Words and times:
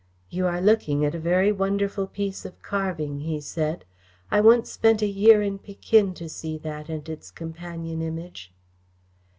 "You 0.31 0.47
are 0.47 0.61
looking 0.61 1.05
at 1.05 1.13
a 1.13 1.19
very 1.19 1.51
wonderful 1.51 2.07
piece 2.07 2.43
of 2.43 2.59
carving," 2.63 3.19
he 3.19 3.39
said. 3.39 3.85
"I 4.31 4.41
once 4.41 4.71
spent 4.71 5.03
a 5.03 5.07
year 5.07 5.43
in 5.43 5.59
Pekin 5.59 6.15
to 6.15 6.27
see 6.27 6.57
that 6.57 6.89
and 6.89 7.07
its 7.07 7.29
companion 7.29 8.01
Image." 8.01 8.51